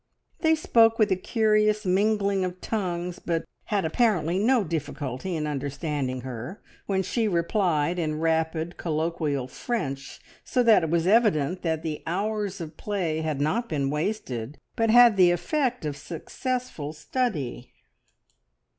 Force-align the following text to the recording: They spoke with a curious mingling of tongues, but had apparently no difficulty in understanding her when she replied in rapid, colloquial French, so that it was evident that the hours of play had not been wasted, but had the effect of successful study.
They 0.39 0.55
spoke 0.55 0.97
with 0.97 1.11
a 1.11 1.15
curious 1.15 1.85
mingling 1.85 2.43
of 2.43 2.59
tongues, 2.59 3.19
but 3.19 3.45
had 3.65 3.85
apparently 3.85 4.39
no 4.39 4.63
difficulty 4.63 5.35
in 5.35 5.45
understanding 5.45 6.21
her 6.21 6.59
when 6.87 7.03
she 7.03 7.27
replied 7.27 7.99
in 7.99 8.19
rapid, 8.19 8.77
colloquial 8.77 9.47
French, 9.47 10.19
so 10.43 10.63
that 10.63 10.81
it 10.81 10.89
was 10.89 11.05
evident 11.05 11.61
that 11.61 11.83
the 11.83 12.01
hours 12.07 12.59
of 12.59 12.77
play 12.77 13.21
had 13.21 13.39
not 13.39 13.69
been 13.69 13.91
wasted, 13.91 14.57
but 14.75 14.89
had 14.89 15.17
the 15.17 15.29
effect 15.29 15.85
of 15.85 15.95
successful 15.95 16.93
study. 16.93 17.71